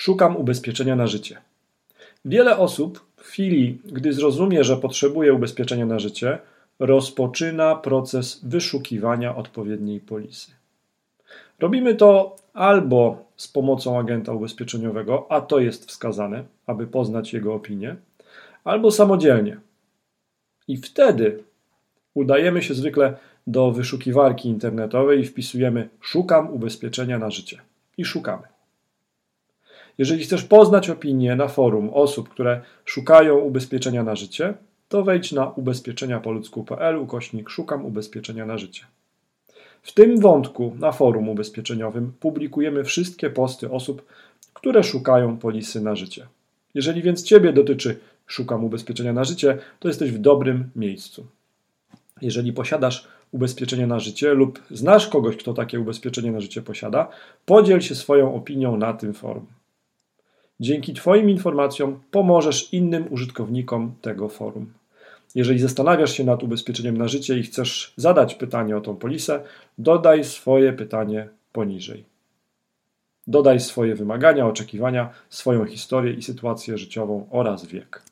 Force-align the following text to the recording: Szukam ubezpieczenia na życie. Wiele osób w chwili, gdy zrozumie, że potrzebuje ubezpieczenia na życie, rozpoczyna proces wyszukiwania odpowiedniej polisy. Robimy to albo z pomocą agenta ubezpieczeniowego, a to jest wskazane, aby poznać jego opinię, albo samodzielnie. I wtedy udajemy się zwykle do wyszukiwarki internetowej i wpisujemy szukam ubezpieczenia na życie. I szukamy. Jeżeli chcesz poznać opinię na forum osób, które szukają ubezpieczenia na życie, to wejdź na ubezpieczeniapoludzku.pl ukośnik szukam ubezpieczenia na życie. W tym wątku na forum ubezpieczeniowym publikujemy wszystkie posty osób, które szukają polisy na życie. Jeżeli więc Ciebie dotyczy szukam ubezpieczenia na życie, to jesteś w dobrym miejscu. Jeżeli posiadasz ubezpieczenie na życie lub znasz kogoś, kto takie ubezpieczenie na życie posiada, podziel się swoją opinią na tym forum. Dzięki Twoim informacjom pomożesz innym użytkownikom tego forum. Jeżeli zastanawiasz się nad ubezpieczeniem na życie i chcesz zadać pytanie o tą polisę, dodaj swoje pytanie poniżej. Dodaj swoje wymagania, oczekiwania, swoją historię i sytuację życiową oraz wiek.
Szukam 0.00 0.36
ubezpieczenia 0.36 0.96
na 0.96 1.06
życie. 1.06 1.36
Wiele 2.24 2.58
osób 2.58 3.06
w 3.16 3.22
chwili, 3.22 3.78
gdy 3.84 4.12
zrozumie, 4.12 4.64
że 4.64 4.76
potrzebuje 4.76 5.34
ubezpieczenia 5.34 5.86
na 5.86 5.98
życie, 5.98 6.38
rozpoczyna 6.78 7.74
proces 7.74 8.40
wyszukiwania 8.42 9.36
odpowiedniej 9.36 10.00
polisy. 10.00 10.50
Robimy 11.58 11.94
to 11.94 12.36
albo 12.54 13.24
z 13.36 13.48
pomocą 13.48 13.98
agenta 13.98 14.32
ubezpieczeniowego, 14.32 15.26
a 15.32 15.40
to 15.40 15.58
jest 15.58 15.88
wskazane, 15.88 16.44
aby 16.66 16.86
poznać 16.86 17.32
jego 17.32 17.54
opinię, 17.54 17.96
albo 18.64 18.90
samodzielnie. 18.90 19.56
I 20.68 20.76
wtedy 20.76 21.42
udajemy 22.14 22.62
się 22.62 22.74
zwykle 22.74 23.16
do 23.46 23.72
wyszukiwarki 23.72 24.48
internetowej 24.48 25.20
i 25.20 25.26
wpisujemy 25.26 25.88
szukam 26.00 26.50
ubezpieczenia 26.50 27.18
na 27.18 27.30
życie. 27.30 27.58
I 27.98 28.04
szukamy. 28.04 28.59
Jeżeli 29.98 30.24
chcesz 30.24 30.44
poznać 30.44 30.90
opinię 30.90 31.36
na 31.36 31.48
forum 31.48 31.90
osób, 31.92 32.28
które 32.28 32.60
szukają 32.84 33.38
ubezpieczenia 33.38 34.02
na 34.02 34.16
życie, 34.16 34.54
to 34.88 35.02
wejdź 35.02 35.32
na 35.32 35.50
ubezpieczeniapoludzku.pl 35.50 36.96
ukośnik 36.96 37.50
szukam 37.50 37.84
ubezpieczenia 37.86 38.46
na 38.46 38.58
życie. 38.58 38.84
W 39.82 39.92
tym 39.92 40.20
wątku 40.20 40.76
na 40.78 40.92
forum 40.92 41.28
ubezpieczeniowym 41.28 42.12
publikujemy 42.20 42.84
wszystkie 42.84 43.30
posty 43.30 43.70
osób, 43.70 44.02
które 44.54 44.84
szukają 44.84 45.38
polisy 45.38 45.80
na 45.80 45.96
życie. 45.96 46.26
Jeżeli 46.74 47.02
więc 47.02 47.22
Ciebie 47.22 47.52
dotyczy 47.52 47.98
szukam 48.26 48.64
ubezpieczenia 48.64 49.12
na 49.12 49.24
życie, 49.24 49.58
to 49.80 49.88
jesteś 49.88 50.12
w 50.12 50.18
dobrym 50.18 50.70
miejscu. 50.76 51.26
Jeżeli 52.22 52.52
posiadasz 52.52 53.08
ubezpieczenie 53.32 53.86
na 53.86 53.98
życie 53.98 54.34
lub 54.34 54.62
znasz 54.70 55.08
kogoś, 55.08 55.36
kto 55.36 55.54
takie 55.54 55.80
ubezpieczenie 55.80 56.32
na 56.32 56.40
życie 56.40 56.62
posiada, 56.62 57.08
podziel 57.46 57.80
się 57.80 57.94
swoją 57.94 58.34
opinią 58.34 58.76
na 58.76 58.92
tym 58.92 59.14
forum. 59.14 59.46
Dzięki 60.60 60.94
Twoim 60.94 61.30
informacjom 61.30 62.00
pomożesz 62.10 62.72
innym 62.72 63.06
użytkownikom 63.10 63.94
tego 64.00 64.28
forum. 64.28 64.72
Jeżeli 65.34 65.58
zastanawiasz 65.58 66.12
się 66.12 66.24
nad 66.24 66.42
ubezpieczeniem 66.42 66.96
na 66.96 67.08
życie 67.08 67.38
i 67.38 67.42
chcesz 67.42 67.92
zadać 67.96 68.34
pytanie 68.34 68.76
o 68.76 68.80
tą 68.80 68.96
polisę, 68.96 69.42
dodaj 69.78 70.24
swoje 70.24 70.72
pytanie 70.72 71.28
poniżej. 71.52 72.04
Dodaj 73.26 73.60
swoje 73.60 73.94
wymagania, 73.94 74.46
oczekiwania, 74.46 75.10
swoją 75.28 75.64
historię 75.64 76.12
i 76.12 76.22
sytuację 76.22 76.78
życiową 76.78 77.26
oraz 77.30 77.66
wiek. 77.66 78.09